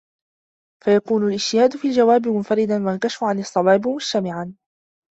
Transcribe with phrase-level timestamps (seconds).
[0.83, 4.53] فَيَكُونَ الِاجْتِهَادُ فِي الْجَوَابِ مُنْفَرِدًا وَالْكَشْفُ عَنْ الصَّوَابِ مُجْتَمِعًا